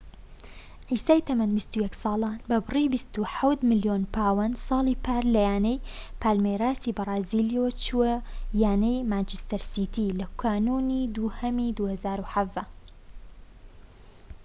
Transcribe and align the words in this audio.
عیسای 0.93 1.19
تەمەن 1.27 1.49
٢١ 1.55 1.95
ساڵان 2.03 2.37
بە 2.49 2.57
بڕی 2.67 2.85
٢٧ 3.13 3.65
ملیۆن 3.69 4.03
پاوەند 4.15 4.55
ساڵی 4.67 4.95
پار 5.05 5.23
لە 5.33 5.41
یانەی 5.49 5.83
پالمێراسی 6.21 6.95
بەرازیلیەوە 6.97 7.69
چووە 7.83 8.13
یانەی 8.63 9.05
مانچستەر 9.11 9.61
سیتی 9.71 10.15
لە 10.19 10.27
کانونی 10.41 11.09
دووهەمی 11.15 11.69
٢٠١٧ 11.77 12.63